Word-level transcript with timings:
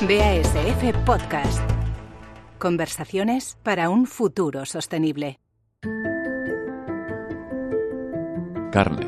BASF 0.00 0.96
Podcast. 1.04 1.60
Conversaciones 2.58 3.58
para 3.62 3.90
un 3.90 4.06
futuro 4.06 4.64
sostenible. 4.64 5.38
Carne. 8.72 9.06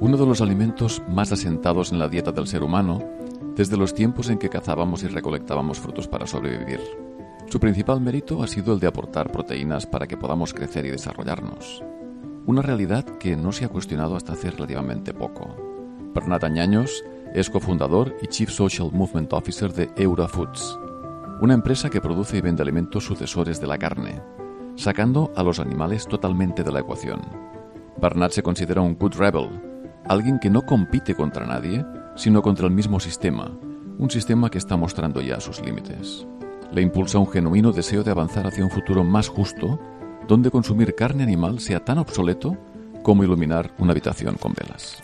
Uno 0.00 0.16
de 0.16 0.24
los 0.24 0.40
alimentos 0.40 1.02
más 1.08 1.30
asentados 1.30 1.92
en 1.92 1.98
la 1.98 2.08
dieta 2.08 2.32
del 2.32 2.46
ser 2.46 2.62
humano 2.62 3.06
desde 3.54 3.76
los 3.76 3.92
tiempos 3.92 4.30
en 4.30 4.38
que 4.38 4.48
cazábamos 4.48 5.02
y 5.02 5.08
recolectábamos 5.08 5.78
frutos 5.78 6.08
para 6.08 6.26
sobrevivir. 6.26 6.80
Su 7.50 7.60
principal 7.60 8.00
mérito 8.00 8.42
ha 8.42 8.46
sido 8.46 8.72
el 8.72 8.80
de 8.80 8.86
aportar 8.86 9.30
proteínas 9.30 9.84
para 9.84 10.06
que 10.06 10.16
podamos 10.16 10.54
crecer 10.54 10.86
y 10.86 10.90
desarrollarnos. 10.90 11.84
Una 12.46 12.62
realidad 12.62 13.04
que 13.18 13.36
no 13.36 13.52
se 13.52 13.66
ha 13.66 13.68
cuestionado 13.68 14.16
hasta 14.16 14.32
hace 14.32 14.50
relativamente 14.50 15.12
poco. 15.12 15.54
Bernat 16.14 16.44
Añaños 16.44 17.04
es 17.34 17.50
cofundador 17.50 18.14
y 18.22 18.28
Chief 18.28 18.48
Social 18.48 18.90
Movement 18.92 19.32
Officer 19.32 19.72
de 19.72 19.90
Eura 19.96 20.28
Foods, 20.28 20.78
una 21.40 21.54
empresa 21.54 21.90
que 21.90 22.00
produce 22.00 22.36
y 22.36 22.40
vende 22.40 22.62
alimentos 22.62 23.04
sucesores 23.04 23.60
de 23.60 23.66
la 23.66 23.76
carne, 23.76 24.22
sacando 24.76 25.32
a 25.34 25.42
los 25.42 25.58
animales 25.58 26.06
totalmente 26.06 26.62
de 26.62 26.70
la 26.70 26.80
ecuación. 26.80 27.20
Bernat 28.00 28.30
se 28.30 28.42
considera 28.42 28.82
un 28.82 28.94
good 28.94 29.14
rebel, 29.16 29.48
alguien 30.06 30.38
que 30.38 30.48
no 30.48 30.62
compite 30.62 31.16
contra 31.16 31.44
nadie, 31.44 31.84
sino 32.14 32.40
contra 32.40 32.66
el 32.66 32.72
mismo 32.72 33.00
sistema, 33.00 33.50
un 33.98 34.10
sistema 34.10 34.48
que 34.48 34.58
está 34.58 34.76
mostrando 34.76 35.20
ya 35.20 35.40
sus 35.40 35.60
límites. 35.60 36.26
Le 36.72 36.82
impulsa 36.82 37.18
un 37.18 37.30
genuino 37.30 37.72
deseo 37.72 38.04
de 38.04 38.12
avanzar 38.12 38.46
hacia 38.46 38.64
un 38.64 38.70
futuro 38.70 39.02
más 39.02 39.28
justo, 39.28 39.80
donde 40.28 40.52
consumir 40.52 40.94
carne 40.94 41.24
animal 41.24 41.58
sea 41.58 41.84
tan 41.84 41.98
obsoleto 41.98 42.56
como 43.02 43.24
iluminar 43.24 43.74
una 43.78 43.90
habitación 43.90 44.36
con 44.36 44.54
velas. 44.54 45.02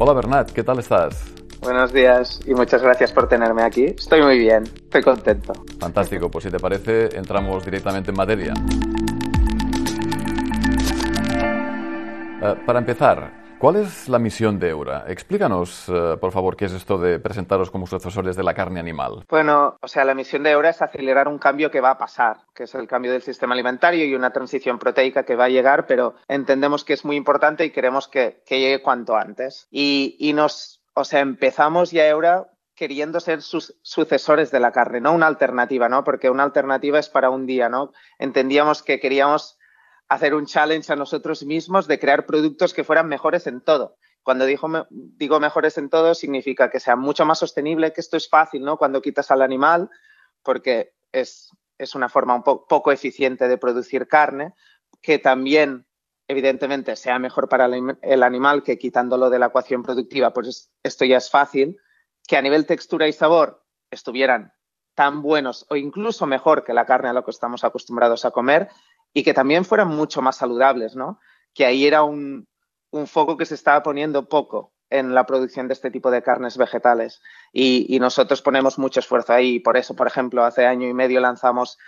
Hola 0.00 0.12
Bernat, 0.12 0.52
¿qué 0.52 0.62
tal 0.62 0.78
estás? 0.78 1.34
Buenos 1.60 1.92
días 1.92 2.38
y 2.46 2.54
muchas 2.54 2.80
gracias 2.80 3.10
por 3.10 3.28
tenerme 3.28 3.64
aquí. 3.64 3.86
Estoy 3.86 4.22
muy 4.22 4.38
bien, 4.38 4.62
estoy 4.62 5.02
contento. 5.02 5.52
Fantástico, 5.80 6.30
pues 6.30 6.44
si 6.44 6.50
te 6.52 6.60
parece, 6.60 7.16
entramos 7.16 7.64
directamente 7.64 8.12
en 8.12 8.16
materia. 8.16 8.54
Eh, 12.40 12.54
para 12.64 12.78
empezar, 12.78 13.47
¿cuál 13.58 13.76
es 13.76 14.08
la 14.08 14.18
misión 14.18 14.58
de 14.58 14.70
Eura? 14.70 15.04
Explícanos, 15.08 15.88
eh, 15.88 16.16
por 16.20 16.32
favor, 16.32 16.56
qué 16.56 16.66
es 16.66 16.72
esto 16.72 16.98
de 16.98 17.18
presentaros 17.18 17.70
como 17.70 17.86
sucesores 17.86 18.36
de 18.36 18.42
la 18.42 18.54
carne 18.54 18.80
animal. 18.80 19.24
Bueno, 19.28 19.76
o 19.80 19.88
sea, 19.88 20.04
la 20.04 20.14
misión 20.14 20.42
de 20.42 20.50
Eura 20.50 20.70
es 20.70 20.80
acelerar 20.80 21.28
un 21.28 21.38
cambio 21.38 21.70
que 21.70 21.80
va 21.80 21.90
a 21.90 21.98
pasar, 21.98 22.38
que 22.54 22.64
es 22.64 22.74
el 22.74 22.88
cambio 22.88 23.12
del 23.12 23.22
sistema 23.22 23.54
alimentario 23.54 24.04
y 24.04 24.14
una 24.14 24.32
transición 24.32 24.78
proteica 24.78 25.24
que 25.24 25.36
va 25.36 25.44
a 25.44 25.50
llegar, 25.50 25.86
pero 25.86 26.14
entendemos 26.28 26.84
que 26.84 26.94
es 26.94 27.04
muy 27.04 27.16
importante 27.16 27.64
y 27.64 27.70
queremos 27.70 28.08
que, 28.08 28.42
que 28.46 28.60
llegue 28.60 28.82
cuanto 28.82 29.16
antes. 29.16 29.66
Y, 29.70 30.16
y 30.18 30.32
nos, 30.32 30.82
o 30.94 31.04
sea, 31.04 31.20
empezamos 31.20 31.90
ya 31.90 32.06
Eura 32.06 32.48
queriendo 32.78 33.18
ser 33.18 33.42
sus 33.42 33.76
sucesores 33.82 34.52
de 34.52 34.60
la 34.60 34.70
carne, 34.70 35.00
no 35.00 35.12
una 35.12 35.26
alternativa, 35.26 35.88
¿no? 35.88 36.04
Porque 36.04 36.30
una 36.30 36.44
alternativa 36.44 37.00
es 37.00 37.08
para 37.08 37.28
un 37.28 37.44
día, 37.44 37.68
¿no? 37.68 37.92
Entendíamos 38.20 38.84
que 38.84 39.00
queríamos 39.00 39.57
hacer 40.08 40.34
un 40.34 40.46
challenge 40.46 40.92
a 40.92 40.96
nosotros 40.96 41.44
mismos 41.44 41.86
de 41.86 41.98
crear 41.98 42.26
productos 42.26 42.72
que 42.72 42.84
fueran 42.84 43.08
mejores 43.08 43.46
en 43.46 43.60
todo. 43.60 43.96
Cuando 44.22 44.46
digo, 44.46 45.40
mejores 45.40 45.78
en 45.78 45.88
todo, 45.88 46.14
significa 46.14 46.70
que 46.70 46.80
sea 46.80 46.96
mucho 46.96 47.24
más 47.24 47.38
sostenible, 47.38 47.92
que 47.92 48.00
esto 48.00 48.16
es 48.16 48.28
fácil, 48.28 48.62
¿no? 48.62 48.76
Cuando 48.76 49.00
quitas 49.00 49.30
al 49.30 49.42
animal, 49.42 49.90
porque 50.42 50.92
es, 51.12 51.50
es 51.78 51.94
una 51.94 52.08
forma 52.08 52.34
un 52.34 52.42
po 52.42 52.66
poco 52.66 52.92
eficiente 52.92 53.48
de 53.48 53.58
producir 53.58 54.06
carne, 54.06 54.54
que 55.00 55.18
también, 55.18 55.86
evidentemente, 56.26 56.96
sea 56.96 57.18
mejor 57.18 57.48
para 57.48 57.66
el 57.66 58.22
animal 58.22 58.62
que 58.62 58.78
quitándolo 58.78 59.30
de 59.30 59.38
la 59.38 59.46
ecuación 59.46 59.82
productiva, 59.82 60.32
pues 60.32 60.70
esto 60.82 61.04
ya 61.04 61.18
es 61.18 61.30
fácil, 61.30 61.78
que 62.26 62.36
a 62.36 62.42
nivel 62.42 62.66
textura 62.66 63.08
y 63.08 63.12
sabor 63.12 63.64
estuvieran 63.90 64.52
tan 64.94 65.22
buenos 65.22 65.64
o 65.70 65.76
incluso 65.76 66.26
mejor 66.26 66.64
que 66.64 66.74
la 66.74 66.84
carne 66.84 67.08
a 67.08 67.12
lo 67.12 67.24
que 67.24 67.30
estamos 67.30 67.62
acostumbrados 67.62 68.24
a 68.24 68.32
comer 68.32 68.68
y 69.12 69.22
que 69.22 69.34
también 69.34 69.64
fueran 69.64 69.88
mucho 69.88 70.22
más 70.22 70.36
saludables, 70.36 70.96
¿no? 70.96 71.20
Que 71.54 71.66
ahí 71.66 71.86
era 71.86 72.02
un, 72.02 72.46
un 72.90 73.06
foco 73.06 73.36
que 73.36 73.46
se 73.46 73.54
estaba 73.54 73.82
poniendo 73.82 74.28
poco 74.28 74.72
en 74.90 75.14
la 75.14 75.26
producción 75.26 75.68
de 75.68 75.74
este 75.74 75.90
tipo 75.90 76.10
de 76.10 76.22
carnes 76.22 76.56
vegetales. 76.56 77.20
Y, 77.52 77.98
nosotros 78.00 78.42
ponemos 78.42 78.78
mucho 78.78 79.00
esfuerzo 79.00 79.32
ahí. 79.32 79.60
Por 79.60 79.76
eso, 79.76 79.94
por 79.94 80.06
ejemplo, 80.06 80.44
hace 80.44 80.66
año 80.66 80.88
y 80.88 80.94
medio 80.94 81.20
lanzamos 81.20 81.78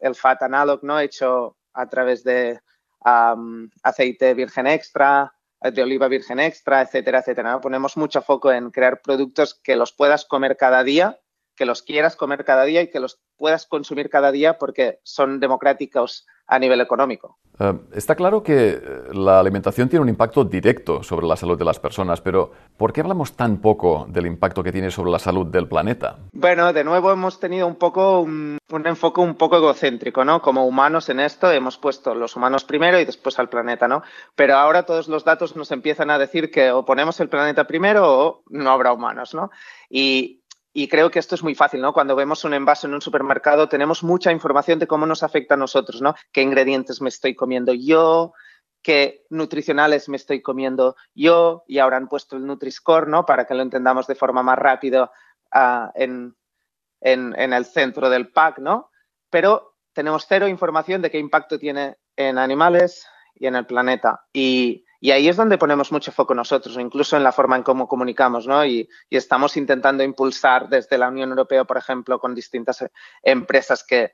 el 0.00 0.14
Fat 0.14 0.42
Analog, 0.42 0.84
¿no? 0.84 1.00
Hecho 1.00 1.56
a 1.72 1.88
través 1.88 2.22
de 2.24 2.60
um, 3.04 3.68
aceite 3.82 4.34
virgen 4.34 4.66
extra, 4.66 5.32
de 5.60 5.82
oliva 5.82 6.08
virgen 6.08 6.40
extra, 6.40 6.82
etcétera, 6.82 7.20
etcétera. 7.20 7.60
Ponemos 7.60 7.96
mucho 7.96 8.22
foco 8.22 8.52
en 8.52 8.70
crear 8.70 9.00
productos 9.00 9.54
que 9.54 9.76
los 9.76 9.92
puedas 9.92 10.24
comer 10.24 10.56
cada 10.56 10.84
día 10.84 11.18
que 11.60 11.66
los 11.66 11.82
quieras 11.82 12.16
comer 12.16 12.46
cada 12.46 12.64
día 12.64 12.80
y 12.80 12.88
que 12.88 13.00
los 13.00 13.20
puedas 13.36 13.66
consumir 13.66 14.08
cada 14.08 14.32
día 14.32 14.56
porque 14.56 14.98
son 15.02 15.40
democráticos 15.40 16.26
a 16.46 16.58
nivel 16.58 16.80
económico. 16.80 17.38
Uh, 17.58 17.78
está 17.92 18.14
claro 18.14 18.42
que 18.42 18.80
la 19.12 19.38
alimentación 19.38 19.90
tiene 19.90 20.02
un 20.02 20.08
impacto 20.08 20.42
directo 20.44 21.02
sobre 21.02 21.26
la 21.26 21.36
salud 21.36 21.58
de 21.58 21.66
las 21.66 21.78
personas, 21.78 22.22
pero 22.22 22.50
¿por 22.78 22.94
qué 22.94 23.02
hablamos 23.02 23.36
tan 23.36 23.58
poco 23.58 24.06
del 24.08 24.24
impacto 24.24 24.62
que 24.62 24.72
tiene 24.72 24.90
sobre 24.90 25.10
la 25.10 25.18
salud 25.18 25.48
del 25.48 25.68
planeta? 25.68 26.16
Bueno, 26.32 26.72
de 26.72 26.82
nuevo 26.82 27.12
hemos 27.12 27.38
tenido 27.38 27.66
un 27.66 27.76
poco 27.76 28.20
un, 28.20 28.56
un 28.72 28.86
enfoque 28.86 29.20
un 29.20 29.34
poco 29.34 29.58
egocéntrico, 29.58 30.24
¿no? 30.24 30.40
Como 30.40 30.66
humanos 30.66 31.10
en 31.10 31.20
esto 31.20 31.52
hemos 31.52 31.76
puesto 31.76 32.14
los 32.14 32.36
humanos 32.36 32.64
primero 32.64 32.98
y 32.98 33.04
después 33.04 33.38
al 33.38 33.50
planeta, 33.50 33.86
¿no? 33.86 34.02
Pero 34.34 34.56
ahora 34.56 34.84
todos 34.84 35.08
los 35.08 35.24
datos 35.24 35.56
nos 35.56 35.70
empiezan 35.72 36.10
a 36.10 36.18
decir 36.18 36.50
que 36.50 36.72
o 36.72 36.86
ponemos 36.86 37.20
el 37.20 37.28
planeta 37.28 37.66
primero 37.66 38.08
o 38.08 38.42
no 38.48 38.70
habrá 38.70 38.94
humanos, 38.94 39.34
¿no? 39.34 39.50
Y, 39.90 40.39
y 40.72 40.88
creo 40.88 41.10
que 41.10 41.18
esto 41.18 41.34
es 41.34 41.42
muy 41.42 41.54
fácil, 41.54 41.80
¿no? 41.80 41.92
Cuando 41.92 42.14
vemos 42.14 42.44
un 42.44 42.54
envase 42.54 42.86
en 42.86 42.94
un 42.94 43.00
supermercado 43.00 43.68
tenemos 43.68 44.02
mucha 44.02 44.30
información 44.30 44.78
de 44.78 44.86
cómo 44.86 45.06
nos 45.06 45.22
afecta 45.22 45.54
a 45.54 45.56
nosotros, 45.56 46.00
¿no? 46.00 46.14
¿Qué 46.32 46.42
ingredientes 46.42 47.00
me 47.00 47.08
estoy 47.08 47.34
comiendo 47.34 47.72
yo? 47.74 48.32
¿Qué 48.82 49.24
nutricionales 49.30 50.08
me 50.08 50.16
estoy 50.16 50.42
comiendo 50.42 50.96
yo? 51.14 51.64
Y 51.66 51.78
ahora 51.78 51.96
han 51.96 52.08
puesto 52.08 52.36
el 52.36 52.46
Nutri-Score, 52.46 53.08
¿no? 53.08 53.26
Para 53.26 53.46
que 53.46 53.54
lo 53.54 53.62
entendamos 53.62 54.06
de 54.06 54.14
forma 54.14 54.42
más 54.42 54.58
rápida 54.58 55.10
uh, 55.54 55.90
en, 55.94 56.36
en, 57.00 57.34
en 57.38 57.52
el 57.52 57.64
centro 57.64 58.08
del 58.08 58.30
pack, 58.30 58.58
¿no? 58.58 58.90
Pero 59.28 59.74
tenemos 59.92 60.26
cero 60.28 60.46
información 60.48 61.02
de 61.02 61.10
qué 61.10 61.18
impacto 61.18 61.58
tiene 61.58 61.96
en 62.16 62.38
animales 62.38 63.06
y 63.34 63.46
en 63.46 63.56
el 63.56 63.66
planeta. 63.66 64.24
Y, 64.32 64.84
y 65.00 65.12
ahí 65.12 65.28
es 65.28 65.36
donde 65.36 65.56
ponemos 65.56 65.90
mucho 65.90 66.12
foco 66.12 66.34
nosotros, 66.34 66.76
incluso 66.78 67.16
en 67.16 67.24
la 67.24 67.32
forma 67.32 67.56
en 67.56 67.62
cómo 67.62 67.88
comunicamos, 67.88 68.46
¿no? 68.46 68.64
Y, 68.66 68.88
estamos 69.08 69.56
intentando 69.56 70.02
impulsar 70.04 70.68
desde 70.68 70.98
la 70.98 71.08
Unión 71.08 71.30
Europea, 71.30 71.64
por 71.64 71.78
ejemplo, 71.78 72.18
con 72.20 72.34
distintas 72.34 72.84
empresas 73.22 73.84
que, 73.84 74.12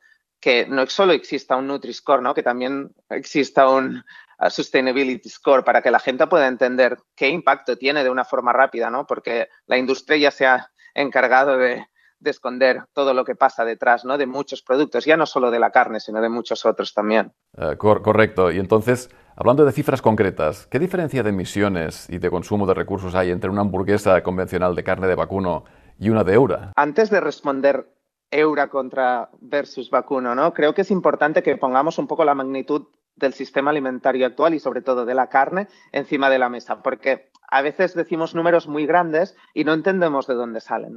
no 0.69 0.87
solo 0.87 1.13
exista 1.13 1.57
un 1.57 1.67
Nutri-Score, 1.67 2.23
¿no? 2.23 2.33
Que 2.33 2.45
también 2.45 2.95
exista 3.11 3.69
un 3.69 4.05
Sustainability 4.49 5.29
Score 5.29 5.65
para 5.65 5.83
que 5.83 5.91
la 5.91 5.99
gente 5.99 6.29
pueda 6.29 6.47
entender 6.47 6.99
qué 7.17 7.29
impacto 7.29 7.77
tiene 7.77 8.05
de 8.05 8.11
una 8.11 8.25
forma 8.25 8.53
rápida, 8.53 8.89
¿no? 8.89 9.07
Porque 9.07 9.49
la 9.67 9.77
industria 9.77 10.19
ya 10.19 10.31
se 10.31 10.47
ha 10.47 10.71
encargado 10.95 11.59
de, 11.59 11.85
de 12.21 12.31
esconder 12.31 12.85
todo 12.93 13.13
lo 13.13 13.25
que 13.25 13.35
pasa 13.35 13.65
detrás, 13.65 14.05
¿no? 14.05 14.19
De 14.19 14.27
muchos 14.27 14.63
productos, 14.63 15.05
ya 15.05 15.17
no 15.17 15.27
solo 15.27 15.51
de 15.51 15.59
la 15.59 15.73
carne, 15.73 15.99
sino 15.99 16.21
de 16.21 16.29
muchos 16.29 16.65
otros 16.65 16.95
también. 16.95 17.33
Cor 17.79 18.03
correcto. 18.03 18.53
Y 18.53 18.59
entonces, 18.59 19.11
hablando 19.37 19.65
de 19.65 19.73
cifras 19.73 20.03
concretas, 20.03 20.67
¿qué 20.67 20.79
diferencia 20.79 21.23
de 21.23 21.31
emisiones 21.31 22.09
y 22.09 22.19
de 22.19 22.31
consumo 22.31 22.67
de 22.67 22.75
recursos 22.75 23.15
hay 23.15 23.31
entre 23.31 23.51
una 23.51 23.61
hamburguesa 23.61 24.23
convencional 24.23 24.75
de 24.75 24.83
carne 24.83 25.07
de 25.07 25.15
vacuno 25.15 25.65
y 25.99 26.09
una 26.09 26.25
de 26.25 26.35
Eura? 26.35 26.73
Antes 26.75 27.11
de 27.11 27.21
responder 27.21 27.93
Eura 28.31 28.69
contra 28.69 29.31
versus 29.41 29.91
vacuno, 29.91 30.35
¿no? 30.35 30.53
Creo 30.55 30.75
que 30.75 30.83
es 30.83 30.91
importante 30.91 31.43
que 31.43 31.57
pongamos 31.57 31.99
un 31.99 32.07
poco 32.07 32.25
la 32.25 32.35
magnitud 32.35 32.89
del 33.15 33.35
sistema 33.35 33.71
alimentario 33.71 34.27
actual 34.27 34.55
y 34.55 34.59
sobre 34.59 34.83
todo 34.83 35.05
de 35.05 35.15
la 35.15 35.29
carne 35.29 35.69
encima 35.93 36.29
de 36.31 36.39
la 36.39 36.49
mesa, 36.49 36.83
porque 36.83 37.31
a 37.49 37.63
veces 37.63 37.95
decimos 37.95 38.35
números 38.35 38.67
muy 38.67 38.87
grandes 38.87 39.37
y 39.55 39.65
no 39.65 39.75
entendemos 39.75 40.27
de 40.27 40.35
dónde 40.35 40.61
salen, 40.61 40.97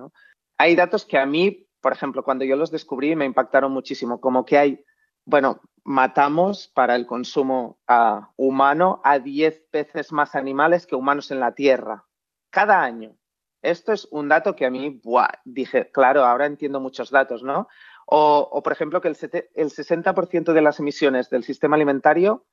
hay 0.57 0.75
datos 0.75 1.05
que 1.05 1.17
a 1.17 1.25
mí, 1.25 1.67
por 1.81 1.93
ejemplo, 1.93 2.23
cuando 2.23 2.43
yo 2.45 2.55
los 2.55 2.71
descubrí 2.71 3.15
me 3.15 3.25
impactaron 3.25 3.71
muchísimo, 3.71 4.19
como 4.19 4.43
que 4.43 4.57
hay, 4.57 4.83
bueno, 5.25 5.61
matamos 5.83 6.67
para 6.67 6.95
el 6.95 7.05
consumo 7.05 7.79
uh, 7.87 8.21
humano 8.35 9.01
a 9.03 9.19
10 9.19 9.71
veces 9.71 10.11
más 10.11 10.35
animales 10.35 10.85
que 10.85 10.95
humanos 10.95 11.31
en 11.31 11.39
la 11.39 11.53
Tierra, 11.53 12.05
cada 12.49 12.81
año. 12.81 13.15
Esto 13.61 13.91
es 13.91 14.07
un 14.11 14.29
dato 14.29 14.55
que 14.55 14.65
a 14.65 14.69
mí, 14.69 15.01
dije, 15.43 15.91
claro, 15.91 16.25
ahora 16.25 16.45
entiendo 16.45 16.79
muchos 16.79 17.11
datos, 17.11 17.43
¿no? 17.43 17.67
O, 18.05 18.61
por 18.63 18.73
ejemplo, 18.73 19.01
que 19.01 19.09
el, 19.09 19.17
el 19.53 19.69
60% 19.69 20.53
de 20.53 20.61
las 20.61 20.79
emisiones 20.79 21.29
del 21.29 21.43
sistema 21.43 21.75
alimentario 21.75 22.45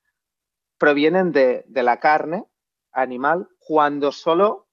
provienen 0.77 1.31
de, 1.31 1.65
la 1.67 1.99
carne 1.99 2.45
animal, 2.91 3.47
cuando 3.59 4.11
solo 4.11 4.67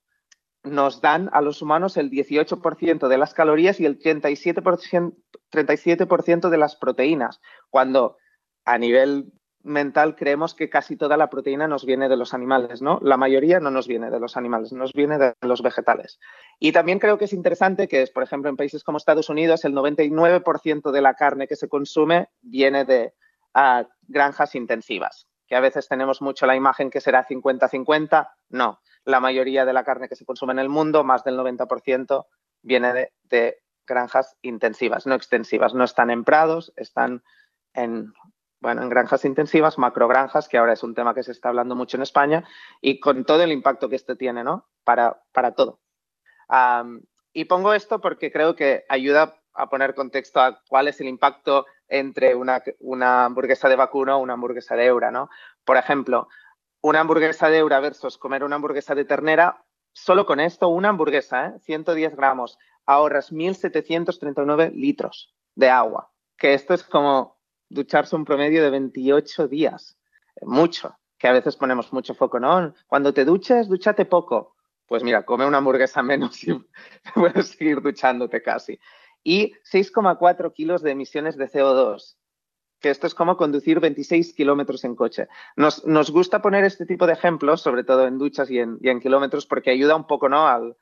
nos 0.62 1.00
dan 1.00 1.30
a 1.32 1.40
los 1.40 1.62
humanos 1.62 1.96
el 1.96 2.10
18% 2.10 3.08
de 3.08 3.18
las 3.18 3.34
calorías 3.34 3.80
y 3.80 3.86
el 3.86 3.98
37%, 3.98 5.14
37 5.50 6.50
de 6.50 6.58
las 6.58 6.76
proteínas, 6.76 7.40
cuando 7.70 8.16
a 8.64 8.78
nivel 8.78 9.32
mental 9.64 10.14
creemos 10.14 10.54
que 10.54 10.68
casi 10.68 10.96
toda 10.96 11.16
la 11.16 11.30
proteína 11.30 11.66
nos 11.66 11.84
viene 11.86 12.08
de 12.08 12.16
los 12.16 12.34
animales, 12.34 12.82
¿no? 12.82 13.00
La 13.02 13.16
mayoría 13.16 13.60
no 13.60 13.70
nos 13.70 13.88
viene 13.88 14.10
de 14.10 14.20
los 14.20 14.36
animales, 14.36 14.72
nos 14.72 14.92
viene 14.92 15.18
de 15.18 15.34
los 15.40 15.62
vegetales. 15.62 16.20
Y 16.60 16.72
también 16.72 16.98
creo 16.98 17.18
que 17.18 17.24
es 17.24 17.32
interesante 17.32 17.88
que, 17.88 18.06
por 18.12 18.22
ejemplo, 18.22 18.50
en 18.50 18.56
países 18.56 18.84
como 18.84 18.98
Estados 18.98 19.30
Unidos, 19.30 19.64
el 19.64 19.74
99% 19.74 20.90
de 20.90 21.00
la 21.00 21.14
carne 21.14 21.48
que 21.48 21.56
se 21.56 21.68
consume 21.68 22.28
viene 22.42 22.84
de 22.84 23.14
granjas 24.06 24.54
intensivas, 24.54 25.28
que 25.46 25.56
a 25.56 25.60
veces 25.60 25.88
tenemos 25.88 26.20
mucho 26.20 26.46
la 26.46 26.56
imagen 26.56 26.90
que 26.90 27.00
será 27.00 27.26
50-50. 27.26 28.28
No, 28.50 28.80
la 29.04 29.20
mayoría 29.20 29.64
de 29.64 29.72
la 29.72 29.84
carne 29.84 30.08
que 30.08 30.16
se 30.16 30.26
consume 30.26 30.52
en 30.52 30.58
el 30.58 30.68
mundo, 30.68 31.04
más 31.04 31.24
del 31.24 31.38
90%, 31.38 32.26
viene 32.62 32.92
de, 32.92 33.12
de 33.22 33.62
granjas 33.86 34.36
intensivas, 34.42 35.06
no 35.06 35.14
extensivas. 35.14 35.74
No 35.74 35.84
están 35.84 36.10
en 36.10 36.24
prados, 36.24 36.72
están 36.76 37.22
en 37.74 38.12
bueno, 38.64 38.82
en 38.82 38.88
granjas 38.88 39.26
intensivas, 39.26 39.76
macrogranjas, 39.76 40.48
que 40.48 40.56
ahora 40.56 40.72
es 40.72 40.82
un 40.82 40.94
tema 40.94 41.14
que 41.14 41.22
se 41.22 41.32
está 41.32 41.50
hablando 41.50 41.76
mucho 41.76 41.98
en 41.98 42.02
España, 42.02 42.44
y 42.80 42.98
con 42.98 43.26
todo 43.26 43.42
el 43.42 43.52
impacto 43.52 43.90
que 43.90 43.96
esto 43.96 44.16
tiene, 44.16 44.42
¿no? 44.42 44.66
Para, 44.84 45.22
para 45.32 45.52
todo. 45.52 45.80
y 47.34 47.44
pongo 47.44 47.74
esto 47.74 48.00
porque 48.00 48.32
creo 48.32 48.56
que 48.56 48.86
ayuda 48.88 49.36
a 49.52 49.68
poner 49.68 49.94
contexto 49.94 50.40
a 50.40 50.62
cuál 50.66 50.88
es 50.88 50.98
el 51.02 51.08
impacto 51.08 51.66
entre 51.88 52.34
una, 52.34 52.62
hamburguesa 53.26 53.68
de 53.68 53.76
vacuno 53.76 54.16
o 54.16 54.20
una 54.20 54.32
hamburguesa 54.32 54.76
de 54.76 54.86
eura, 54.86 55.10
¿no? 55.10 55.28
Por 55.66 55.76
ejemplo, 55.76 56.28
una 56.80 57.00
hamburguesa 57.00 57.50
de 57.50 57.58
eura 57.58 57.80
versus 57.80 58.16
comer 58.16 58.44
una 58.44 58.56
hamburguesa 58.56 58.94
de 58.94 59.04
ternera, 59.04 59.62
solo 59.92 60.24
con 60.24 60.40
esto, 60.40 60.68
una 60.68 60.88
hamburguesa, 60.88 61.48
¿eh? 61.48 61.58
110 61.60 62.16
gramos, 62.16 62.58
ahorras 62.86 63.30
1.739 63.30 64.72
litros 64.72 65.34
de 65.54 65.68
agua. 65.68 66.10
Que 66.38 66.54
esto 66.54 66.72
es 66.72 66.82
como 66.82 67.33
ducharse 67.74 68.16
un 68.16 68.24
promedio 68.24 68.62
de 68.62 68.70
28 68.70 69.48
días. 69.48 69.98
Mucho, 70.42 70.96
que 71.18 71.28
a 71.28 71.32
veces 71.32 71.56
ponemos 71.56 71.92
mucho 71.92 72.14
foco, 72.14 72.40
¿no? 72.40 72.74
Cuando 72.86 73.12
te 73.12 73.24
duches, 73.24 73.68
dúchate 73.68 74.04
poco. 74.04 74.56
Pues 74.86 75.02
mira, 75.02 75.24
come 75.24 75.46
una 75.46 75.58
hamburguesa 75.58 76.02
menos 76.02 76.42
y 76.44 76.52
puedes 77.14 77.48
seguir 77.48 77.80
duchándote 77.80 78.42
casi. 78.42 78.78
Y 79.22 79.52
6,4 79.72 80.52
kilos 80.52 80.82
de 80.82 80.90
emisiones 80.90 81.36
de 81.36 81.48
CO2, 81.50 82.16
que 82.80 82.90
esto 82.90 83.06
es 83.06 83.14
como 83.14 83.36
conducir 83.36 83.80
26 83.80 84.34
kilómetros 84.34 84.84
en 84.84 84.94
coche. 84.94 85.28
Nos, 85.56 85.86
nos, 85.86 86.10
gusta 86.10 86.42
poner 86.42 86.64
este 86.64 86.84
tipo 86.84 87.06
de 87.06 87.14
ejemplos, 87.14 87.62
sobre 87.62 87.84
todo 87.84 88.06
en 88.06 88.18
duchas 88.18 88.50
y 88.50 88.58
en, 88.58 88.78
y 88.82 88.90
en 88.90 89.00
kilómetros, 89.00 89.46
porque 89.46 89.70
ayuda 89.70 89.96
un 89.96 90.06
poco 90.06 90.28
¿no? 90.28 90.46
al, 90.46 90.76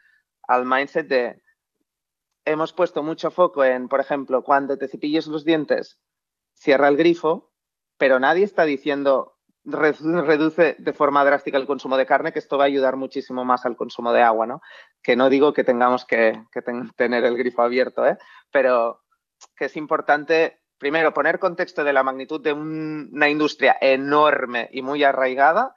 al 0.49 0.67
mindset 0.67 1.07
de, 1.07 1.43
hemos 2.45 2.73
puesto 2.73 3.03
mucho 3.03 3.31
foco 3.31 3.65
en, 3.65 3.89
por 3.89 4.01
ejemplo, 4.01 4.43
cuando 4.43 4.77
te 4.77 4.89
cepilles 4.89 5.27
los 5.27 5.45
dientes, 5.45 6.01
cierra 6.63 6.89
el 6.89 6.97
grifo, 6.97 7.51
pero 7.99 8.21
nadie 8.21 8.45
está 8.45 8.65
diciendo 8.65 9.33
reduce 9.65 10.75
de 10.79 10.93
forma 10.93 11.25
drástica 11.25 11.57
el 11.57 11.67
consumo 11.67 11.97
de 11.97 12.07
carne, 12.07 12.33
que 12.33 12.41
esto 12.41 12.59
va 12.59 12.65
a 12.65 12.67
ayudar 12.67 12.97
muchísimo 12.97 13.45
más 13.45 13.65
al 13.65 13.77
consumo 13.77 14.13
de 14.13 14.23
agua, 14.23 14.47
¿no? 14.47 14.61
Que 15.03 15.15
no 15.15 15.31
digo 15.31 15.53
que 15.53 15.63
tengamos 15.63 16.05
que, 16.05 16.43
tener 16.97 17.25
el 17.25 17.37
grifo 17.37 17.63
abierto, 17.63 18.05
¿eh? 18.07 18.19
Pero 18.51 19.03
que 19.57 19.67
es 19.67 19.77
importante, 19.77 20.63
primero, 20.79 21.15
poner 21.15 21.39
contexto 21.39 21.85
de 21.85 21.93
la 21.93 22.03
magnitud 22.03 22.41
de 22.41 22.53
una 22.53 23.29
industria 23.29 23.77
enorme 23.81 24.69
y 24.73 24.83
muy 24.83 25.05
arraigada, 25.05 25.75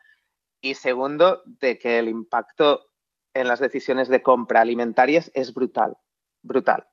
y 0.62 0.74
segundo, 0.74 1.44
de 1.46 1.78
que 1.78 2.00
el 2.00 2.10
impacto 2.10 2.88
en 3.36 3.48
las 3.48 3.60
decisiones 3.60 4.08
de 4.08 4.24
compra 4.24 4.62
alimentarias 4.62 5.30
es 5.36 5.54
brutal, 5.54 5.96
brutal. 6.42 6.88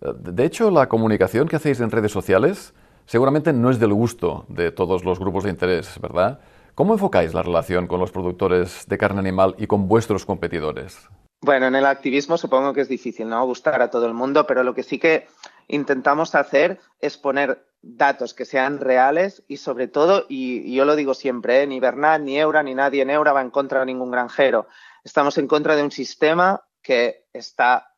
De 0.00 0.44
hecho, 0.44 0.72
la 0.72 0.88
comunicación 0.88 1.46
que 1.46 1.56
hacéis 1.56 1.80
en 1.80 1.92
redes 1.92 2.10
sociales 2.10 2.74
seguramente 3.12 3.52
no 3.52 3.68
es 3.68 3.78
del 3.78 3.92
gusto 3.92 4.46
de 4.48 4.70
todos 4.72 5.04
los 5.04 5.18
grupos 5.18 5.44
de 5.44 5.50
interés, 5.50 6.00
¿verdad? 6.00 6.40
¿Cómo 6.74 6.94
enfocáis 6.94 7.34
la 7.34 7.42
relación 7.42 7.86
con 7.86 8.00
los 8.00 8.10
productores 8.10 8.86
de 8.88 8.96
carne 8.96 9.20
animal 9.20 9.54
y 9.58 9.66
con 9.66 9.86
vuestros 9.86 10.24
competidores? 10.24 11.10
Bueno, 11.42 11.66
en 11.66 11.74
el 11.74 11.84
activismo 11.84 12.38
supongo 12.38 12.72
que 12.72 12.80
es 12.80 12.88
difícil, 12.88 13.28
¿no? 13.28 13.44
Gustar 13.44 13.82
a 13.82 13.90
todo 13.90 14.06
el 14.06 14.14
mundo, 14.14 14.46
pero 14.46 14.64
lo 14.64 14.72
que 14.72 14.82
sí 14.82 14.98
que 14.98 15.26
intentamos 15.68 16.34
hacer 16.34 16.80
es 17.00 17.18
poner 17.18 17.66
datos 17.82 18.32
que 18.32 18.46
sean 18.46 18.80
reales 18.80 19.42
y 19.46 19.58
sobre 19.58 19.88
todo, 19.88 20.24
y, 20.30 20.74
yo 20.74 20.86
lo 20.86 20.96
digo 20.96 21.12
siempre, 21.12 21.64
¿eh? 21.64 21.66
ni 21.66 21.80
Bernat, 21.80 22.22
ni 22.22 22.38
Eura, 22.38 22.62
ni 22.62 22.74
nadie 22.74 23.02
en 23.02 23.10
Eura 23.10 23.34
va 23.34 23.42
en 23.42 23.50
contra 23.50 23.80
de 23.80 23.86
ningún 23.86 24.10
granjero. 24.10 24.68
Estamos 25.04 25.36
en 25.36 25.48
contra 25.48 25.76
de 25.76 25.82
un 25.82 25.90
sistema 25.90 26.62
que 26.80 27.26
está 27.34 27.91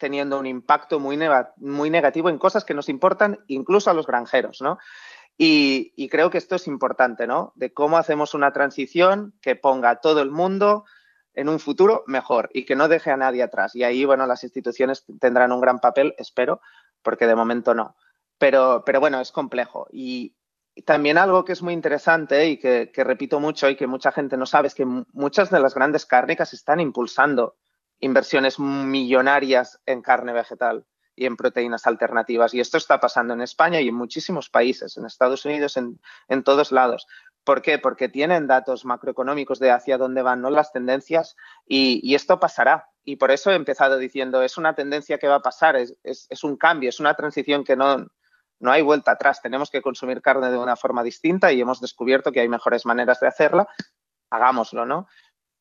teniendo 0.00 0.38
un 0.38 0.46
impacto 0.46 0.98
muy, 0.98 1.16
muy 1.58 1.90
negativo 1.90 2.30
en 2.30 2.38
cosas 2.38 2.64
que 2.64 2.74
nos 2.74 2.88
importan 2.88 3.38
incluso 3.46 3.90
a 3.90 3.94
los 3.94 4.06
granjeros, 4.06 4.60
¿no? 4.62 4.78
Y, 5.36 6.08
creo 6.08 6.30
que 6.30 6.38
esto 6.38 6.56
es 6.56 6.66
importante, 6.66 7.26
¿no? 7.26 7.52
De 7.54 7.72
cómo 7.72 7.96
hacemos 7.96 8.34
una 8.34 8.52
transición 8.52 9.32
que 9.40 9.56
ponga 9.56 9.90
a 9.90 10.00
todo 10.00 10.20
el 10.20 10.30
mundo 10.30 10.84
en 11.32 11.48
un 11.48 11.60
futuro 11.60 12.02
mejor 12.06 12.50
y 12.52 12.66
que 12.66 12.76
no 12.76 12.88
deje 12.88 13.10
a 13.10 13.16
nadie 13.16 13.42
atrás. 13.42 13.74
Y 13.74 13.84
ahí, 13.84 14.04
bueno, 14.04 14.26
las 14.26 14.42
instituciones 14.44 15.04
tendrán 15.18 15.52
un 15.52 15.60
gran 15.60 15.78
papel, 15.78 16.14
espero, 16.18 16.60
porque 17.02 17.26
de 17.26 17.36
momento 17.36 17.74
no. 17.74 17.96
Pero, 18.36 18.82
pero 18.84 19.00
bueno, 19.00 19.20
es 19.20 19.32
complejo. 19.32 19.86
Y, 19.92 20.34
también 20.84 21.18
algo 21.18 21.44
que 21.44 21.52
es 21.52 21.62
muy 21.62 21.74
interesante 21.74 22.48
y 22.48 22.58
que, 22.58 22.90
que, 22.92 23.04
repito 23.04 23.40
mucho 23.40 23.68
y 23.68 23.76
que 23.76 23.86
mucha 23.86 24.12
gente 24.12 24.36
no 24.36 24.46
sabe 24.46 24.68
es 24.68 24.74
que 24.74 24.86
muchas 24.86 25.50
de 25.50 25.60
las 25.60 25.74
grandes 25.74 26.06
cárnicas 26.06 26.54
están 26.54 26.80
impulsando 26.80 27.56
inversiones 28.00 28.58
millonarias 28.58 29.80
en 29.86 30.02
carne 30.02 30.32
vegetal 30.32 30.86
y 31.14 31.26
en 31.26 31.36
proteínas 31.36 31.86
alternativas. 31.86 32.54
Y 32.54 32.60
esto 32.60 32.78
está 32.78 32.98
pasando 32.98 33.34
en 33.34 33.42
España 33.42 33.80
y 33.80 33.88
en 33.88 33.94
muchísimos 33.94 34.48
países, 34.48 34.96
en 34.96 35.04
Estados 35.04 35.44
Unidos, 35.44 35.76
en, 35.76 36.00
en 36.28 36.42
todos 36.42 36.72
lados. 36.72 37.06
¿Por 37.44 37.62
qué? 37.62 37.78
Porque 37.78 38.08
tienen 38.08 38.46
datos 38.46 38.84
macroeconómicos 38.84 39.58
de 39.58 39.70
hacia 39.70 39.98
dónde 39.98 40.22
van 40.22 40.40
¿no? 40.42 40.50
las 40.50 40.72
tendencias 40.72 41.36
y, 41.66 42.00
y, 42.02 42.14
esto 42.14 42.38
pasará. 42.38 42.88
Y 43.04 43.16
por 43.16 43.30
eso 43.30 43.50
he 43.50 43.54
empezado 43.54 43.98
diciendo, 43.98 44.42
es 44.42 44.58
una 44.58 44.74
tendencia 44.74 45.18
que 45.18 45.28
va 45.28 45.36
a 45.36 45.42
pasar, 45.42 45.76
es, 45.76 45.96
es, 46.04 46.44
un 46.44 46.56
cambio, 46.56 46.90
es 46.90 47.00
una 47.00 47.14
transición 47.14 47.64
que 47.64 47.76
no, 47.76 48.06
no 48.58 48.70
hay 48.70 48.82
vuelta 48.82 49.12
atrás. 49.12 49.40
Tenemos 49.40 49.70
que 49.70 49.80
consumir 49.80 50.20
carne 50.20 50.50
de 50.50 50.58
una 50.58 50.76
forma 50.76 51.02
distinta 51.02 51.50
y 51.50 51.60
hemos 51.60 51.80
descubierto 51.80 52.30
que 52.30 52.40
hay 52.40 52.48
mejores 52.48 52.84
maneras 52.84 53.20
de 53.20 53.28
hacerla. 53.28 53.66
Hagámoslo, 54.28 54.84
¿no? 54.86 55.08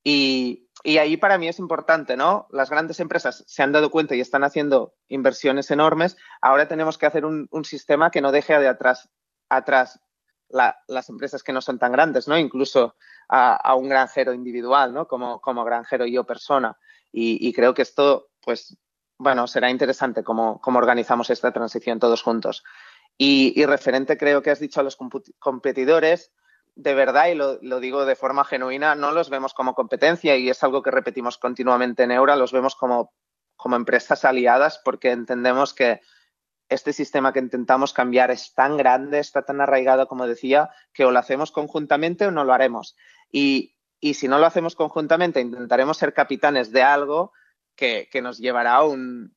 Y, 0.03 0.69
ahí 0.85 1.17
para 1.17 1.37
mí 1.37 1.47
es 1.47 1.59
importante, 1.59 2.15
¿no? 2.15 2.47
Las 2.51 2.69
grandes 2.69 2.99
empresas 2.99 3.43
se 3.47 3.63
han 3.63 3.71
dado 3.71 3.91
cuenta 3.91 4.15
y 4.15 4.21
están 4.21 4.43
haciendo 4.43 4.93
inversiones 5.07 5.71
enormes. 5.71 6.17
Ahora 6.41 6.67
tenemos 6.67 6.97
que 6.97 7.05
hacer 7.05 7.25
un, 7.25 7.49
sistema 7.63 8.11
que 8.11 8.21
no 8.21 8.31
deje 8.31 8.57
de 8.59 8.67
atrás, 8.67 9.09
atrás 9.49 9.99
las 10.49 11.09
empresas 11.09 11.43
que 11.43 11.53
no 11.53 11.61
son 11.61 11.77
tan 11.77 11.91
grandes, 11.91 12.27
¿no? 12.27 12.37
Incluso 12.37 12.95
a, 13.27 13.75
un 13.75 13.89
granjero 13.89 14.33
individual, 14.33 14.93
¿no? 14.93 15.07
Como, 15.07 15.63
granjero 15.63 16.05
yo 16.05 16.23
persona. 16.23 16.77
Y, 17.11 17.51
creo 17.53 17.73
que 17.73 17.81
esto, 17.81 18.29
pues, 18.41 18.77
bueno, 19.17 19.47
será 19.47 19.69
interesante 19.69 20.23
cómo, 20.23 20.61
organizamos 20.63 21.29
esta 21.29 21.51
transición 21.51 21.99
todos 21.99 22.23
juntos. 22.23 22.63
Y, 23.17 23.65
referente, 23.65 24.17
creo 24.17 24.41
que 24.41 24.51
has 24.51 24.59
dicho 24.59 24.79
a 24.79 24.83
los 24.83 24.97
competidores, 25.39 26.31
de 26.79 26.93
verdad, 26.93 27.27
y 27.27 27.35
lo, 27.35 27.79
digo 27.81 28.05
de 28.05 28.15
forma 28.15 28.45
genuina, 28.45 28.95
no 28.95 29.11
los 29.11 29.29
vemos 29.29 29.53
como 29.53 29.75
competencia 29.75 30.37
y 30.37 30.49
es 30.49 30.63
algo 30.63 30.81
que 30.81 30.91
repetimos 30.91 31.37
continuamente 31.37 32.03
en 32.03 32.11
Eura, 32.11 32.37
los 32.37 32.53
vemos 32.53 32.75
como, 32.75 33.11
como 33.57 33.75
empresas 33.75 34.23
aliadas 34.23 34.79
porque 34.85 35.11
entendemos 35.11 35.73
que 35.73 35.99
este 36.69 36.93
sistema 36.93 37.33
que 37.33 37.39
intentamos 37.39 37.91
cambiar 37.91 38.31
es 38.31 38.53
tan 38.53 38.77
grande, 38.77 39.19
está 39.19 39.41
tan 39.41 39.59
arraigado, 39.59 40.07
como 40.07 40.25
decía, 40.25 40.69
que 40.93 41.03
o 41.03 41.11
lo 41.11 41.19
hacemos 41.19 41.51
conjuntamente 41.51 42.27
o 42.27 42.31
no 42.31 42.45
lo 42.45 42.53
haremos. 42.53 42.95
Y, 43.29 43.75
y 43.99 44.13
si 44.13 44.29
no 44.29 44.39
lo 44.39 44.45
hacemos 44.45 44.75
conjuntamente, 44.75 45.41
intentaremos 45.41 45.97
ser 45.97 46.13
capitanes 46.13 46.71
de 46.71 46.83
algo 46.83 47.33
que, 47.75 48.07
que 48.09 48.21
nos 48.21 48.37
llevará 48.37 48.75
a 48.75 48.83
un, 48.85 49.35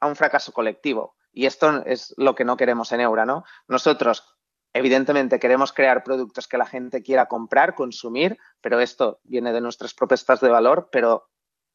a 0.00 0.06
un 0.06 0.16
fracaso 0.16 0.52
colectivo. 0.52 1.16
Y 1.34 1.44
esto 1.44 1.84
es 1.84 2.14
lo 2.16 2.34
que 2.34 2.46
no 2.46 2.56
queremos 2.56 2.92
en 2.92 3.02
Eura, 3.02 3.26
¿no? 3.26 3.44
Nosotros, 3.66 4.37
Evidentemente 4.72 5.38
queremos 5.38 5.72
crear 5.72 6.04
productos 6.04 6.46
que 6.46 6.58
la 6.58 6.66
gente 6.66 7.02
quiera 7.02 7.26
comprar, 7.26 7.74
consumir, 7.74 8.38
pero 8.60 8.80
esto 8.80 9.20
viene 9.24 9.52
de 9.52 9.60
nuestras 9.60 9.94
propuestas 9.94 10.40
de 10.40 10.50
valor, 10.50 10.88
pero 10.92 11.28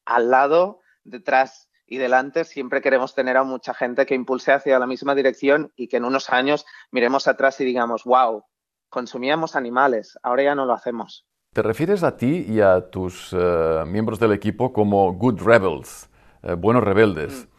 al 0.04 0.30
lado, 0.30 0.80
detrás 1.02 1.68
y 1.86 1.98
delante 1.98 2.44
siempre 2.44 2.80
queremos 2.80 3.14
tener 3.14 3.36
a 3.36 3.44
mucha 3.44 3.74
gente 3.74 4.06
que 4.06 4.14
impulse 4.14 4.52
hacia 4.52 4.78
la 4.78 4.86
misma 4.86 5.14
dirección 5.14 5.72
y 5.76 5.88
que 5.88 5.98
en 5.98 6.04
unos 6.04 6.30
años 6.30 6.64
miremos 6.90 7.28
atrás 7.28 7.60
y 7.60 7.64
digamos, 7.64 8.04
wow, 8.04 8.44
consumíamos 8.88 9.56
animales, 9.56 10.18
ahora 10.22 10.44
ya 10.44 10.54
no 10.54 10.64
lo 10.64 10.72
hacemos. 10.72 11.26
¿Te 11.52 11.62
refieres 11.62 12.02
a 12.02 12.16
ti 12.16 12.46
y 12.48 12.60
a 12.60 12.90
tus 12.90 13.32
eh, 13.32 13.84
miembros 13.86 14.18
del 14.18 14.32
equipo 14.32 14.72
como 14.72 15.12
good 15.12 15.40
rebels, 15.40 16.08
eh, 16.42 16.54
buenos 16.54 16.82
rebeldes? 16.82 17.46
Mm. 17.46 17.54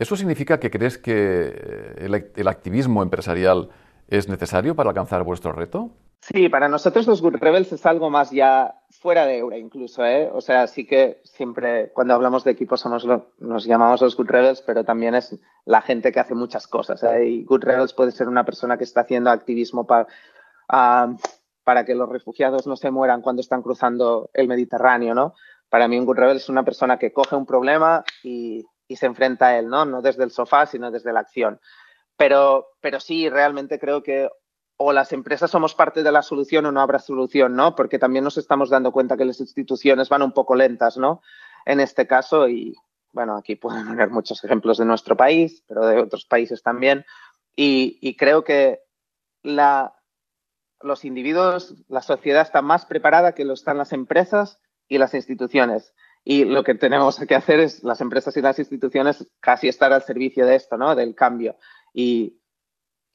¿Eso 0.00 0.16
significa 0.16 0.60
que 0.60 0.70
crees 0.70 0.98
que 0.98 1.14
eh, 1.16 2.30
el 2.36 2.48
activismo 2.48 3.02
empresarial 3.02 3.70
es 4.08 4.28
necesario 4.28 4.74
para 4.74 4.90
alcanzar 4.90 5.22
vuestro 5.22 5.52
reto? 5.52 5.90
Sí, 6.20 6.48
para 6.48 6.68
nosotros 6.68 7.06
los 7.06 7.22
Good 7.22 7.36
Rebels 7.36 7.72
es 7.72 7.86
algo 7.86 8.10
más 8.10 8.32
ya 8.32 8.74
fuera 8.90 9.24
de 9.24 9.38
Eura 9.38 9.56
incluso, 9.56 10.04
¿eh? 10.04 10.28
O 10.32 10.40
sea, 10.40 10.66
sí 10.66 10.84
que 10.84 11.20
siempre 11.22 11.92
cuando 11.92 12.14
hablamos 12.14 12.42
de 12.42 12.50
equipos 12.50 12.80
somos 12.80 13.06
nos 13.38 13.64
llamamos 13.64 14.00
los 14.00 14.16
Good 14.16 14.28
Rebels, 14.28 14.62
pero 14.62 14.84
también 14.84 15.14
es 15.14 15.38
la 15.64 15.80
gente 15.80 16.10
que 16.10 16.18
hace 16.18 16.34
muchas 16.34 16.66
cosas. 16.66 17.02
¿eh? 17.04 17.26
Y 17.26 17.44
Good 17.44 17.62
Rebels 17.62 17.94
puede 17.94 18.10
ser 18.10 18.28
una 18.28 18.44
persona 18.44 18.76
que 18.76 18.84
está 18.84 19.02
haciendo 19.02 19.30
activismo 19.30 19.86
para, 19.86 20.08
para 21.62 21.84
que 21.84 21.94
los 21.94 22.08
refugiados 22.08 22.66
no 22.66 22.76
se 22.76 22.90
mueran 22.90 23.22
cuando 23.22 23.40
están 23.40 23.62
cruzando 23.62 24.30
el 24.34 24.48
Mediterráneo, 24.48 25.14
¿no? 25.14 25.34
Para 25.68 25.86
mí 25.86 25.98
un 25.98 26.06
good 26.06 26.16
rebel 26.16 26.38
es 26.38 26.48
una 26.48 26.64
persona 26.64 26.98
que 26.98 27.12
coge 27.12 27.36
un 27.36 27.44
problema 27.44 28.02
y, 28.22 28.64
y 28.88 28.96
se 28.96 29.06
enfrenta 29.06 29.48
a 29.48 29.58
él, 29.58 29.68
¿no? 29.68 29.84
No 29.84 30.00
desde 30.00 30.24
el 30.24 30.30
sofá, 30.30 30.66
sino 30.66 30.90
desde 30.90 31.12
la 31.12 31.20
acción. 31.20 31.60
Pero, 32.18 32.66
pero 32.82 33.00
sí, 33.00 33.30
realmente 33.30 33.78
creo 33.78 34.02
que 34.02 34.28
o 34.76 34.92
las 34.92 35.12
empresas 35.12 35.50
somos 35.50 35.74
parte 35.74 36.02
de 36.02 36.12
la 36.12 36.22
solución 36.22 36.66
o 36.66 36.72
no 36.72 36.80
habrá 36.80 36.98
solución, 36.98 37.56
¿no? 37.56 37.74
Porque 37.74 37.98
también 37.98 38.24
nos 38.24 38.38
estamos 38.38 38.70
dando 38.70 38.92
cuenta 38.92 39.16
que 39.16 39.24
las 39.24 39.40
instituciones 39.40 40.08
van 40.08 40.22
un 40.22 40.32
poco 40.32 40.54
lentas, 40.54 40.98
¿no? 40.98 41.22
En 41.64 41.80
este 41.80 42.06
caso, 42.06 42.48
y 42.48 42.76
bueno, 43.12 43.36
aquí 43.36 43.56
pueden 43.56 43.86
poner 43.88 44.10
muchos 44.10 44.44
ejemplos 44.44 44.78
de 44.78 44.84
nuestro 44.84 45.16
país, 45.16 45.64
pero 45.66 45.86
de 45.86 46.00
otros 46.00 46.26
países 46.26 46.62
también. 46.62 47.04
Y, 47.56 47.98
y 48.00 48.16
creo 48.16 48.44
que 48.44 48.82
la, 49.42 49.94
los 50.80 51.04
individuos, 51.04 51.74
la 51.88 52.02
sociedad 52.02 52.42
está 52.42 52.62
más 52.62 52.86
preparada 52.86 53.32
que 53.32 53.44
lo 53.44 53.54
están 53.54 53.78
las 53.78 53.92
empresas 53.92 54.60
y 54.88 54.98
las 54.98 55.14
instituciones. 55.14 55.94
Y 56.24 56.44
lo 56.44 56.62
que 56.62 56.74
tenemos 56.74 57.18
que 57.18 57.34
hacer 57.34 57.60
es 57.60 57.82
las 57.82 58.00
empresas 58.00 58.36
y 58.36 58.42
las 58.42 58.58
instituciones 58.58 59.26
casi 59.40 59.68
estar 59.68 59.92
al 59.92 60.02
servicio 60.02 60.46
de 60.46 60.56
esto, 60.56 60.76
¿no? 60.76 60.94
Del 60.94 61.14
cambio. 61.14 61.56
Y, 61.92 62.40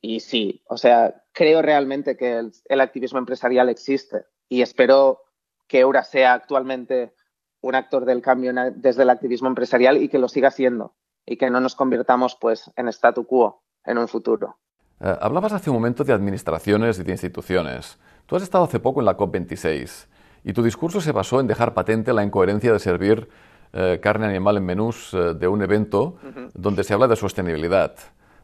y 0.02 0.20
sí, 0.20 0.64
o 0.68 0.78
sea, 0.78 1.24
creo 1.32 1.62
realmente 1.62 2.18
que 2.18 2.38
el, 2.38 2.52
el, 2.66 2.82
activismo 2.82 3.20
empresarial 3.20 3.70
existe 3.70 4.26
y 4.50 4.62
espero 4.62 5.22
que 5.68 5.80
Eura 5.80 6.04
sea 6.04 6.34
actualmente 6.34 7.14
un 7.62 7.76
actor 7.76 8.06
del 8.06 8.22
cambio 8.22 8.54
desde 8.76 9.04
el 9.04 9.10
activismo 9.10 9.48
empresarial 9.48 9.98
y 9.98 10.10
que 10.10 10.20
lo 10.20 10.28
siga 10.28 10.52
siendo 10.52 10.96
y 11.26 11.38
que 11.38 11.50
no 11.50 11.60
nos 11.60 11.76
convirtamos 11.76 12.36
pues 12.40 12.70
en 12.76 12.90
statu 12.90 13.26
quo 13.26 13.64
en 13.86 13.98
un 13.98 14.08
futuro. 14.08 14.58
Uh, 15.00 15.18
hablabas 15.22 15.54
hace 15.54 15.70
un 15.70 15.78
momento 15.78 16.04
de 16.04 16.14
administraciones 16.14 17.00
y 17.00 17.04
de 17.04 17.12
instituciones. 17.12 17.98
Tú 18.26 18.36
has 18.36 18.44
estado 18.44 18.66
hace 18.66 18.80
poco 18.80 19.00
en 19.00 19.06
la 19.06 19.18
COP26 19.18 20.08
y 20.44 20.54
tu 20.54 20.62
discurso 20.62 21.02
se 21.02 21.12
basó 21.12 21.40
en 21.40 21.48
dejar 21.48 21.74
patente 21.74 22.14
la 22.14 22.24
incoherencia 22.24 22.72
de 22.74 22.80
servir 22.80 23.30
uh, 23.74 24.00
carne 24.02 24.26
animal 24.26 24.58
en 24.58 24.66
menús 24.66 25.14
uh, 25.14 25.34
de 25.34 25.48
un 25.48 25.62
evento 25.62 26.18
uh 26.22 26.28
-huh. 26.28 26.52
donde 26.54 26.84
se 26.84 26.94
habla 26.94 27.08
de 27.08 27.16
sostenibilidad. 27.16 27.96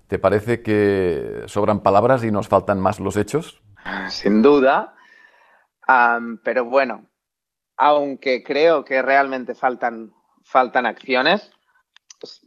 ¿Te 0.10 0.18
parece 0.18 0.64
que 0.64 1.44
sobran 1.46 1.84
palabras 1.84 2.24
y 2.24 2.32
nos 2.32 2.48
faltan 2.48 2.80
más 2.80 3.00
los 3.00 3.16
hechos? 3.16 3.62
Sin 4.10 4.42
duda, 4.42 4.96
pero 6.44 6.66
bueno, 6.66 7.06
aunque 7.78 8.44
creo 8.44 8.84
que 8.84 9.04
realmente 9.04 9.54
faltan, 9.54 10.12
faltan 10.44 10.88
acciones, 10.88 11.52
pues 12.20 12.44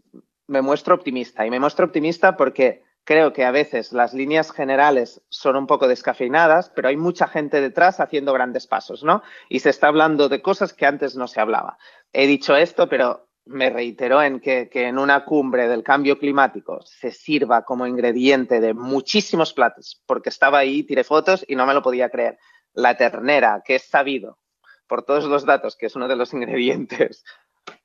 me 0.48 0.60
muestro 0.60 0.96
optimista. 0.96 1.46
Y 1.46 1.50
me 1.50 1.60
muestro 1.60 1.86
optimista 1.86 2.36
porque 2.36 2.82
creo 3.04 3.32
que 3.32 3.44
a 3.44 3.52
veces 3.52 3.92
las 3.92 4.12
líneas 4.12 4.50
generales 4.50 5.22
son 5.28 5.54
un 5.54 5.68
poco 5.68 5.86
descafeinadas, 5.86 6.68
pero 6.74 6.88
hay 6.88 6.96
mucha 6.96 7.28
gente 7.28 7.60
detrás 7.60 8.00
haciendo 8.00 8.32
grandes 8.32 8.66
pasos, 8.66 9.04
¿no? 9.04 9.22
Y 9.48 9.60
se 9.60 9.70
está 9.70 9.86
hablando 9.86 10.28
de 10.28 10.42
cosas 10.42 10.72
que 10.72 10.84
antes 10.84 11.14
no 11.14 11.28
se 11.28 11.40
hablaba. 11.40 11.78
He 12.12 12.26
dicho 12.26 12.56
esto, 12.56 12.88
pero 12.88 13.28
me 13.44 13.70
reiteró 13.70 14.22
en 14.22 14.40
que, 14.40 14.68
que, 14.68 14.86
en 14.86 14.98
una 14.98 15.24
cumbre 15.24 15.68
del 15.68 15.82
cambio 15.82 16.18
climático 16.18 16.80
se 16.84 17.10
sirva 17.10 17.64
como 17.64 17.86
ingrediente 17.86 18.60
de 18.60 18.74
muchísimos 18.74 19.52
platos, 19.52 20.02
porque 20.06 20.28
estaba 20.28 20.58
ahí, 20.58 20.84
tiré 20.84 21.04
fotos 21.04 21.44
y 21.48 21.56
no 21.56 21.66
me 21.66 21.74
lo 21.74 21.82
podía 21.82 22.08
creer. 22.08 22.38
La 22.72 22.96
ternera, 22.96 23.62
que 23.64 23.74
es 23.76 23.84
sabido 23.84 24.38
por 24.86 25.04
todos 25.04 25.24
los 25.24 25.44
datos 25.44 25.76
que 25.76 25.86
es 25.86 25.96
uno 25.96 26.08
de 26.08 26.16
los 26.16 26.32
ingredientes, 26.34 27.24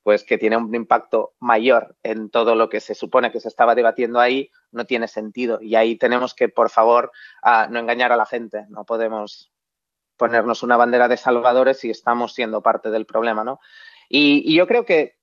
pues 0.03 0.23
que 0.23 0.37
tiene 0.37 0.57
un 0.57 0.73
impacto 0.73 1.33
mayor 1.39 1.95
en 2.03 2.29
todo 2.29 2.55
lo 2.55 2.69
que 2.69 2.79
se 2.79 2.95
supone 2.95 3.31
que 3.31 3.39
se 3.39 3.47
estaba 3.47 3.75
debatiendo 3.75 4.19
ahí, 4.19 4.51
no 4.71 4.85
tiene 4.85 5.07
sentido. 5.07 5.59
Y 5.61 5.75
ahí 5.75 5.97
tenemos 5.97 6.33
que, 6.33 6.49
por 6.49 6.69
favor, 6.69 7.11
no 7.69 7.79
engañar 7.79 8.11
a 8.11 8.17
la 8.17 8.25
gente. 8.25 8.65
No 8.69 8.85
podemos 8.85 9.51
ponernos 10.17 10.63
una 10.63 10.77
bandera 10.77 11.07
de 11.07 11.17
salvadores 11.17 11.79
si 11.79 11.89
estamos 11.89 12.33
siendo 12.33 12.61
parte 12.61 12.89
del 12.89 13.05
problema, 13.05 13.43
¿no? 13.43 13.59
Y 14.09 14.55
yo 14.55 14.65
creo 14.65 14.85
que 14.85 15.16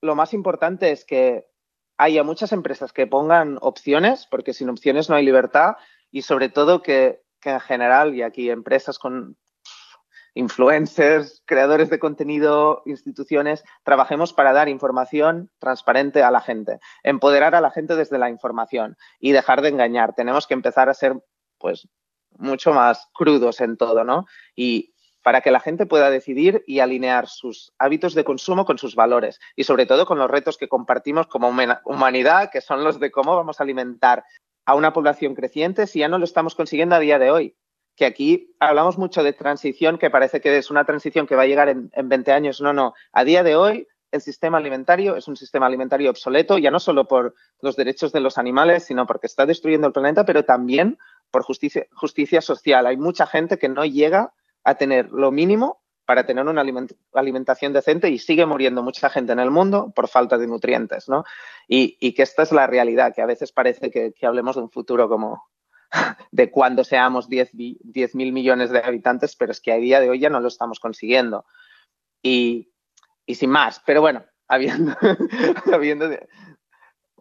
lo 0.00 0.14
más 0.14 0.34
importante 0.34 0.90
es 0.90 1.04
que 1.04 1.46
haya 1.96 2.22
muchas 2.22 2.52
empresas 2.52 2.92
que 2.92 3.06
pongan 3.06 3.58
opciones, 3.60 4.26
porque 4.30 4.54
sin 4.54 4.70
opciones 4.70 5.10
no 5.10 5.16
hay 5.16 5.24
libertad, 5.24 5.74
y 6.10 6.22
sobre 6.22 6.48
todo 6.48 6.82
que, 6.82 7.22
en 7.44 7.60
general, 7.60 8.14
y 8.14 8.22
aquí 8.22 8.50
empresas 8.50 8.98
con 8.98 9.36
influencers, 10.34 11.42
creadores 11.44 11.90
de 11.90 11.98
contenido, 11.98 12.82
instituciones, 12.86 13.64
trabajemos 13.82 14.32
para 14.32 14.52
dar 14.52 14.68
información 14.68 15.50
transparente 15.58 16.22
a 16.22 16.30
la 16.30 16.40
gente, 16.40 16.78
empoderar 17.02 17.54
a 17.54 17.60
la 17.60 17.70
gente 17.70 17.96
desde 17.96 18.18
la 18.18 18.30
información 18.30 18.96
y 19.18 19.32
dejar 19.32 19.60
de 19.60 19.68
engañar. 19.68 20.14
Tenemos 20.14 20.46
que 20.46 20.54
empezar 20.54 20.88
a 20.88 20.94
ser, 20.94 21.22
pues, 21.58 21.88
mucho 22.38 22.72
más 22.72 23.08
crudos 23.12 23.60
en 23.60 23.76
todo, 23.76 24.04
¿no? 24.04 24.26
Y, 24.54 24.94
para 25.22 25.40
que 25.40 25.50
la 25.50 25.60
gente 25.60 25.86
pueda 25.86 26.10
decidir 26.10 26.64
y 26.66 26.80
alinear 26.80 27.26
sus 27.28 27.72
hábitos 27.78 28.14
de 28.14 28.24
consumo 28.24 28.64
con 28.64 28.78
sus 28.78 28.94
valores 28.94 29.38
y 29.56 29.64
sobre 29.64 29.86
todo 29.86 30.06
con 30.06 30.18
los 30.18 30.30
retos 30.30 30.56
que 30.56 30.68
compartimos 30.68 31.26
como 31.26 31.48
humanidad, 31.84 32.50
que 32.50 32.60
son 32.60 32.84
los 32.84 33.00
de 33.00 33.10
cómo 33.10 33.36
vamos 33.36 33.60
a 33.60 33.64
alimentar 33.64 34.24
a 34.64 34.74
una 34.74 34.92
población 34.92 35.34
creciente 35.34 35.86
si 35.86 36.00
ya 36.00 36.08
no 36.08 36.18
lo 36.18 36.24
estamos 36.24 36.54
consiguiendo 36.54 36.94
a 36.94 37.00
día 37.00 37.18
de 37.18 37.30
hoy. 37.30 37.56
Que 37.96 38.06
aquí 38.06 38.54
hablamos 38.60 38.96
mucho 38.96 39.22
de 39.22 39.32
transición, 39.32 39.98
que 39.98 40.10
parece 40.10 40.40
que 40.40 40.56
es 40.56 40.70
una 40.70 40.84
transición 40.84 41.26
que 41.26 41.36
va 41.36 41.42
a 41.42 41.46
llegar 41.46 41.68
en, 41.68 41.90
en 41.92 42.08
20 42.08 42.32
años. 42.32 42.60
No, 42.60 42.72
no. 42.72 42.94
A 43.12 43.24
día 43.24 43.42
de 43.42 43.56
hoy 43.56 43.86
el 44.10 44.20
sistema 44.20 44.58
alimentario 44.58 45.16
es 45.16 45.28
un 45.28 45.36
sistema 45.36 45.66
alimentario 45.66 46.10
obsoleto, 46.10 46.58
ya 46.58 46.70
no 46.70 46.80
solo 46.80 47.06
por 47.06 47.34
los 47.60 47.76
derechos 47.76 48.12
de 48.12 48.20
los 48.20 48.38
animales, 48.38 48.84
sino 48.84 49.06
porque 49.06 49.26
está 49.26 49.46
destruyendo 49.46 49.86
el 49.86 49.92
planeta, 49.92 50.24
pero 50.24 50.44
también 50.44 50.98
por 51.30 51.42
justicia, 51.42 51.86
justicia 51.92 52.40
social. 52.40 52.86
Hay 52.86 52.96
mucha 52.96 53.26
gente 53.26 53.58
que 53.58 53.68
no 53.68 53.84
llega 53.84 54.32
a 54.64 54.74
tener 54.74 55.10
lo 55.10 55.30
mínimo 55.30 55.80
para 56.10 56.26
tener 56.26 56.44
una 56.44 56.64
alimentación 57.12 57.72
decente 57.72 58.10
y 58.10 58.18
sigue 58.18 58.44
muriendo 58.44 58.82
mucha 58.82 59.08
gente 59.10 59.30
en 59.32 59.38
el 59.38 59.52
mundo 59.52 59.92
por 59.94 60.08
falta 60.08 60.38
de 60.38 60.48
nutrientes, 60.48 61.08
¿no? 61.08 61.24
Y, 61.68 62.14
que 62.14 62.22
esta 62.22 62.42
es 62.42 62.50
la 62.50 62.66
realidad, 62.66 63.14
que 63.14 63.22
a 63.22 63.26
veces 63.26 63.52
parece 63.52 63.92
que, 63.92 64.12
hablemos 64.26 64.56
de 64.56 64.62
un 64.62 64.72
futuro 64.72 65.08
como 65.08 65.44
de 66.32 66.50
cuando 66.50 66.82
seamos 66.82 67.28
10 67.28 67.54
mil 67.54 68.32
millones 68.32 68.70
de 68.70 68.80
habitantes, 68.80 69.36
pero 69.36 69.52
es 69.52 69.60
que 69.60 69.70
a 69.70 69.76
día 69.76 70.00
de 70.00 70.10
hoy 70.10 70.18
ya 70.18 70.30
no 70.30 70.40
lo 70.40 70.48
estamos 70.48 70.80
consiguiendo. 70.80 71.44
Y, 72.20 72.72
sin 73.28 73.50
más, 73.50 73.80
pero 73.86 74.00
bueno, 74.00 74.24
habiendo, 74.48 74.96
habiendo 75.72 76.08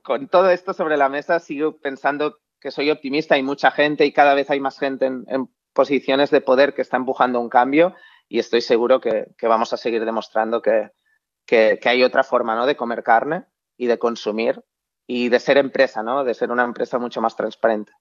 con 0.02 0.30
todo 0.30 0.50
esto 0.50 0.74
sobre 0.74 0.98
la 0.98 1.10
mesa, 1.10 1.40
sigo 1.40 1.78
pensando 1.78 2.40
que 2.60 2.72
soy 2.72 2.90
optimista, 2.90 3.36
hay 3.36 3.44
mucha 3.44 3.70
gente 3.70 4.04
y 4.04 4.14
cada 4.14 4.34
vez 4.34 4.50
hay 4.50 4.60
más 4.60 4.80
gente 4.80 5.06
en, 5.06 5.26
en 5.28 5.48
posiciones 5.74 6.30
de 6.32 6.42
poder 6.42 6.74
que 6.74 6.82
está 6.82 6.98
empujando 6.98 7.40
un 7.40 7.50
cambio 7.50 7.96
y 8.28 8.40
estoy 8.40 8.62
seguro 8.62 9.02
que, 9.02 9.28
vamos 9.42 9.74
a 9.74 9.78
seguir 9.78 10.06
demostrando 10.06 10.62
que, 10.62 10.92
hay 11.84 12.04
otra 12.04 12.24
forma 12.24 12.56
¿no? 12.56 12.66
de 12.66 12.76
comer 12.76 13.04
carne 13.04 13.46
y 13.76 13.88
de 13.88 13.98
consumir 13.98 14.64
y 15.08 15.30
de 15.30 15.40
ser 15.40 15.58
empresa, 15.58 16.04
¿no? 16.04 16.24
de 16.24 16.36
ser 16.36 16.52
una 16.52 16.64
empresa 16.64 17.00
mucho 17.00 17.22
más 17.22 17.36
transparente. 17.36 17.92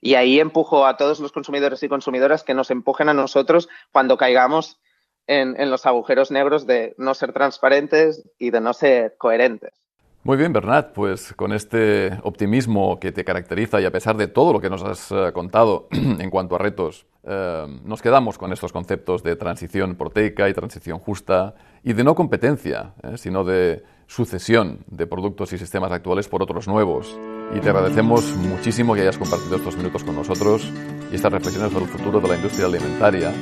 Y 0.00 0.14
ahí 0.14 0.40
empujo 0.40 0.86
a 0.86 0.96
todos 0.96 1.20
los 1.20 1.32
consumidores 1.32 1.82
y 1.82 1.88
consumidoras 1.88 2.44
que 2.44 2.54
nos 2.54 2.70
empujen 2.70 3.08
a 3.08 3.14
nosotros 3.14 3.68
cuando 3.92 4.16
caigamos 4.16 4.80
en, 5.26 5.60
en 5.60 5.70
los 5.70 5.86
agujeros 5.86 6.30
negros 6.30 6.66
de 6.66 6.94
no 6.98 7.14
ser 7.14 7.32
transparentes 7.32 8.28
y 8.38 8.50
de 8.50 8.60
no 8.60 8.72
ser 8.72 9.16
coherentes. 9.16 9.81
Muy 10.24 10.36
bien, 10.36 10.52
Bernat, 10.52 10.92
pues 10.92 11.32
con 11.32 11.52
este 11.52 12.16
optimismo 12.22 13.00
que 13.00 13.10
te 13.10 13.24
caracteriza 13.24 13.80
y 13.80 13.86
a 13.86 13.90
pesar 13.90 14.16
de 14.16 14.28
todo 14.28 14.52
lo 14.52 14.60
que 14.60 14.70
nos 14.70 14.84
has 14.84 15.10
uh, 15.10 15.32
contado 15.32 15.88
en 15.90 16.30
cuanto 16.30 16.54
a 16.54 16.58
retos, 16.58 17.06
uh, 17.24 17.66
nos 17.84 18.00
quedamos 18.02 18.38
con 18.38 18.52
estos 18.52 18.72
conceptos 18.72 19.24
de 19.24 19.34
transición 19.34 19.96
proteica 19.96 20.48
y 20.48 20.54
transición 20.54 21.00
justa 21.00 21.56
y 21.82 21.92
de 21.94 22.04
no 22.04 22.14
competencia, 22.14 22.94
¿eh? 23.02 23.18
sino 23.18 23.42
de 23.42 23.82
sucesión 24.06 24.84
de 24.86 25.08
productos 25.08 25.52
y 25.54 25.58
sistemas 25.58 25.90
actuales 25.90 26.28
por 26.28 26.40
otros 26.40 26.68
nuevos. 26.68 27.18
Y 27.56 27.58
te 27.58 27.70
agradecemos 27.70 28.36
muchísimo 28.36 28.94
que 28.94 29.00
hayas 29.00 29.18
compartido 29.18 29.56
estos 29.56 29.76
minutos 29.76 30.04
con 30.04 30.14
nosotros 30.14 30.72
y 31.10 31.16
estas 31.16 31.32
reflexiones 31.32 31.72
sobre 31.72 31.86
el 31.86 31.90
futuro 31.90 32.20
de 32.20 32.28
la 32.28 32.36
industria 32.36 32.66
alimentaria 32.66 33.32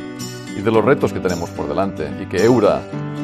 y 0.57 0.61
de 0.61 0.71
los 0.71 0.85
retos 0.85 1.13
que 1.13 1.21
tenemos 1.21 1.51
por 1.51 1.69
delante 1.69 2.11
y 2.21 2.27
que 2.27 2.45
Eura 2.45 2.83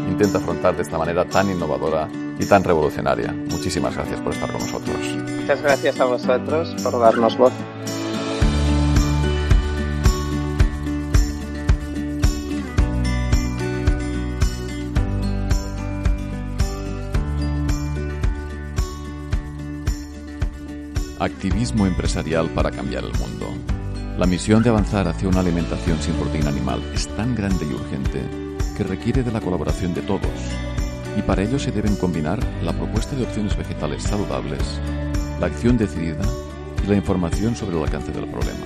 intenta 0.09 0.39
afrontar 0.39 0.77
de 0.77 0.83
esta 0.83 0.99
manera 0.99 1.25
tan 1.25 1.51
innovadora 1.51 2.09
y 2.39 2.47
tan 2.47 2.63
revolucionaria. 2.65 3.33
Muchísimas 3.33 3.95
gracias 3.95 4.21
por 4.21 4.33
estar 4.33 4.51
con 4.51 4.61
nosotros. 4.61 4.97
Muchas 5.41 5.63
gracias 5.63 6.01
a 6.01 6.05
vosotros 6.05 6.75
por 6.83 6.99
darnos 6.99 7.37
voz. 7.37 7.53
Activismo 21.19 21.87
empresarial 21.87 22.51
para 22.51 22.71
cambiar 22.71 23.05
el 23.05 23.13
mundo. 23.15 23.76
La 24.19 24.25
misión 24.25 24.63
de 24.63 24.71
avanzar 24.71 25.07
hacia 25.09 25.29
una 25.29 25.41
alimentación 25.41 26.01
sin 26.01 26.15
proteína 26.15 26.49
animal 26.49 26.83
es 26.95 27.07
tan 27.17 27.35
grande 27.35 27.67
y 27.67 27.75
urgente 27.75 28.23
que 28.75 28.83
requiere 28.83 29.23
de 29.23 29.31
la 29.31 29.43
colaboración 29.43 29.93
de 29.93 30.01
todos, 30.01 30.31
y 31.19 31.21
para 31.21 31.43
ello 31.43 31.59
se 31.59 31.71
deben 31.71 31.97
combinar 31.97 32.39
la 32.63 32.73
propuesta 32.73 33.15
de 33.15 33.25
opciones 33.25 33.55
vegetales 33.55 34.05
saludables, 34.05 34.81
la 35.39 35.47
acción 35.47 35.77
decidida 35.77 36.25
y 36.83 36.87
la 36.87 36.97
información 36.97 37.55
sobre 37.55 37.77
el 37.77 37.83
alcance 37.83 38.11
del 38.11 38.27
problema. 38.27 38.65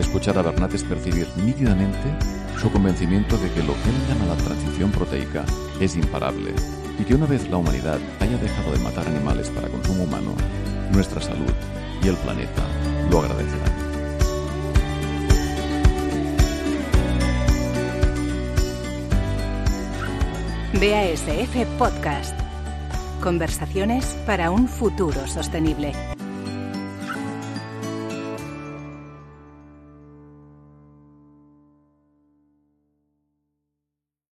escuchar 0.00 0.36
a 0.36 0.42
Bernates 0.42 0.84
percibir 0.84 1.26
nítidamente 1.36 2.14
su 2.60 2.70
convencimiento 2.70 3.38
de 3.38 3.50
que 3.50 3.62
lo 3.62 3.72
que 3.72 3.88
él 3.88 3.96
llama 4.06 4.34
la 4.34 4.36
transición 4.36 4.90
proteica 4.90 5.44
es 5.80 5.96
imparable 5.96 6.52
y 6.98 7.04
que 7.04 7.14
una 7.14 7.24
vez 7.24 7.48
la 7.48 7.56
humanidad 7.56 7.98
haya 8.20 8.36
dejado 8.36 8.72
de 8.72 8.78
matar 8.80 9.08
animales 9.08 9.48
para 9.48 9.68
consumo 9.68 10.04
humano, 10.04 10.34
nuestra 10.92 11.22
salud 11.22 11.54
y 12.02 12.08
el 12.08 12.16
planeta 12.16 12.62
lo 13.10 13.20
agradecerán. 13.20 13.77
BASF 20.74 21.66
Podcast. 21.78 22.38
Conversaciones 23.22 24.04
para 24.26 24.50
un 24.50 24.68
futuro 24.68 25.26
sostenible. 25.26 26.17